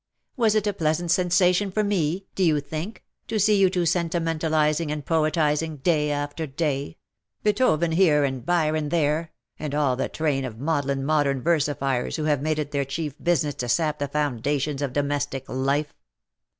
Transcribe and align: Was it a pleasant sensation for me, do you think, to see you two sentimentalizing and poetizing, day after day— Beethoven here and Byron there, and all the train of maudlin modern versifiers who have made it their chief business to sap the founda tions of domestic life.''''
Was 0.35 0.55
it 0.55 0.65
a 0.65 0.73
pleasant 0.73 1.11
sensation 1.11 1.69
for 1.71 1.83
me, 1.83 2.25
do 2.33 2.43
you 2.43 2.59
think, 2.59 3.03
to 3.27 3.37
see 3.39 3.55
you 3.59 3.69
two 3.69 3.85
sentimentalizing 3.85 4.91
and 4.91 5.05
poetizing, 5.05 5.77
day 5.77 6.09
after 6.09 6.47
day— 6.47 6.97
Beethoven 7.43 7.91
here 7.91 8.23
and 8.23 8.43
Byron 8.43 8.89
there, 8.89 9.31
and 9.59 9.75
all 9.75 9.95
the 9.95 10.09
train 10.09 10.43
of 10.43 10.57
maudlin 10.57 11.05
modern 11.05 11.43
versifiers 11.43 12.15
who 12.15 12.23
have 12.23 12.41
made 12.41 12.57
it 12.57 12.71
their 12.71 12.83
chief 12.83 13.13
business 13.23 13.53
to 13.53 13.69
sap 13.69 13.99
the 13.99 14.07
founda 14.07 14.59
tions 14.59 14.81
of 14.81 14.91
domestic 14.91 15.47
life.'''' 15.47 15.93